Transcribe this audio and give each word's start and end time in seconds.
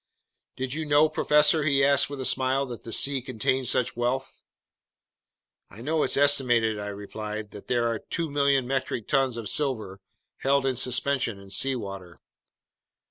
"Did 0.55 0.73
you 0.73 0.83
know, 0.83 1.09
professor," 1.09 1.61
he 1.61 1.85
asked 1.85 2.09
me 2.09 2.15
with 2.15 2.21
a 2.21 2.25
smile, 2.25 2.65
"that 2.65 2.83
the 2.83 2.91
sea 2.91 3.21
contained 3.21 3.67
such 3.67 3.95
wealth?" 3.95 4.41
"I 5.69 5.83
know 5.83 6.01
it's 6.01 6.17
estimated," 6.17 6.79
I 6.79 6.87
replied, 6.87 7.51
"that 7.51 7.67
there 7.67 7.87
are 7.87 7.99
2,000,000 7.99 8.65
metric 8.65 9.07
tons 9.07 9.37
of 9.37 9.47
silver 9.47 9.99
held 10.37 10.65
in 10.65 10.75
suspension 10.75 11.39
in 11.39 11.51
seawater." 11.51 12.17